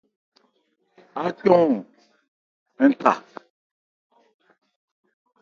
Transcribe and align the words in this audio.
Ácɔn-ɔn, 1.25 1.73
ń 2.87 2.91
tha. 2.99 3.11